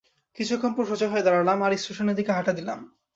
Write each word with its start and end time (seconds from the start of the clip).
কিছুক্ষণ 0.37 0.71
পর 0.73 0.83
সোজা 0.85 1.07
হয়ে 1.09 1.25
দাঁড়ালাম, 1.25 1.57
আর 1.61 1.71
স্টেশনের 1.77 2.15
দিকে 2.15 2.31
হাঁটা 2.31 2.53
দিলাম। 2.53 2.79